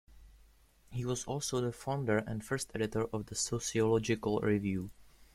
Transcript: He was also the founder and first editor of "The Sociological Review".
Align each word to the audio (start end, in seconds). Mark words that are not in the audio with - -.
He 0.89 1.05
was 1.05 1.25
also 1.25 1.61
the 1.61 1.71
founder 1.71 2.17
and 2.17 2.43
first 2.43 2.71
editor 2.73 3.05
of 3.13 3.27
"The 3.27 3.35
Sociological 3.35 4.39
Review". 4.39 4.89